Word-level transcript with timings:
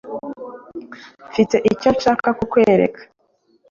Mfite 1.29 1.55
icyo 1.71 1.89
nshaka 1.97 2.27
kukwereka. 2.39 3.01